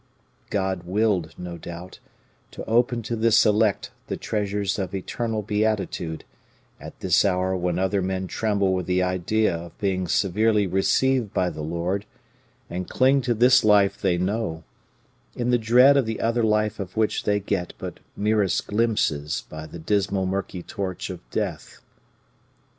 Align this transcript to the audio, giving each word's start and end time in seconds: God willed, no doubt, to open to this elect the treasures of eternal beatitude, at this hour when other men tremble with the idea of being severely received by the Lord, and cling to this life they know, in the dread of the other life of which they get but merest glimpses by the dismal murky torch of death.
God 0.49 0.81
willed, 0.87 1.35
no 1.37 1.59
doubt, 1.59 1.99
to 2.49 2.65
open 2.65 3.03
to 3.03 3.15
this 3.15 3.45
elect 3.45 3.91
the 4.07 4.17
treasures 4.17 4.79
of 4.79 4.95
eternal 4.95 5.43
beatitude, 5.43 6.23
at 6.79 6.99
this 7.01 7.23
hour 7.23 7.55
when 7.55 7.77
other 7.77 8.01
men 8.01 8.25
tremble 8.25 8.73
with 8.73 8.87
the 8.87 9.03
idea 9.03 9.55
of 9.55 9.77
being 9.77 10.07
severely 10.07 10.65
received 10.65 11.35
by 11.35 11.51
the 11.51 11.61
Lord, 11.61 12.07
and 12.67 12.89
cling 12.89 13.21
to 13.21 13.35
this 13.35 13.63
life 13.63 14.01
they 14.01 14.17
know, 14.17 14.63
in 15.35 15.51
the 15.51 15.59
dread 15.59 15.95
of 15.97 16.07
the 16.07 16.19
other 16.19 16.41
life 16.41 16.79
of 16.79 16.97
which 16.97 17.25
they 17.25 17.39
get 17.39 17.75
but 17.77 17.99
merest 18.17 18.65
glimpses 18.65 19.43
by 19.49 19.67
the 19.67 19.77
dismal 19.77 20.25
murky 20.25 20.63
torch 20.63 21.11
of 21.11 21.19
death. 21.29 21.79